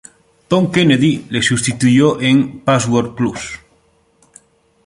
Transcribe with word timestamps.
Tom 0.47 0.71
Kennedy 0.71 1.27
le 1.29 1.43
sustituyó 1.43 2.19
en 2.19 2.61
"Password 2.61 3.13
Plus". 3.13 3.59